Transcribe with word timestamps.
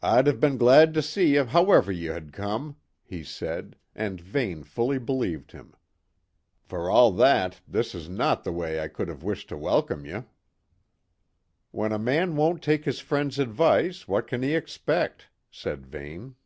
"I'd 0.00 0.26
have 0.28 0.40
been 0.40 0.56
glad 0.56 0.94
to 0.94 1.02
see 1.02 1.34
ye, 1.34 1.44
however 1.44 1.92
ye 1.92 2.06
had 2.06 2.32
come," 2.32 2.76
he 3.04 3.22
said, 3.22 3.76
and 3.94 4.18
Vane 4.18 4.62
fully 4.64 4.98
believed 4.98 5.52
him. 5.52 5.74
"For 6.62 6.88
a' 6.88 7.10
that, 7.18 7.60
this 7.68 7.94
is 7.94 8.08
no 8.08 8.34
the 8.42 8.50
way 8.50 8.80
I 8.80 8.88
could 8.88 9.08
have 9.08 9.22
wished 9.22 9.50
to 9.50 9.58
welcome 9.58 10.06
ye." 10.06 10.22
"When 11.70 11.92
a 11.92 11.98
man 11.98 12.34
won't 12.34 12.62
take 12.62 12.86
his 12.86 13.00
friends' 13.00 13.38
advice, 13.38 14.08
what 14.08 14.26
can 14.26 14.42
he 14.42 14.54
expect?" 14.54 15.28
said 15.50 15.84
Vane. 15.86 16.36